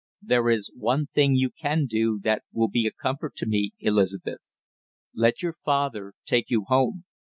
[0.23, 4.55] "There is one thing you can do that will be a comfort to me, Elizabeth;
[5.13, 7.05] let your father take you home!"